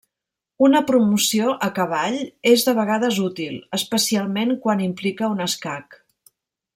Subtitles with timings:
[0.67, 2.17] Una promoció a cavall
[2.53, 6.01] és de vegades útil, especialment quan implica un escac.